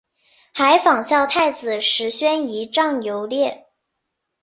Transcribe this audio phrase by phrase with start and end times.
[0.51, 3.67] 还仿效太子石宣仪仗游猎。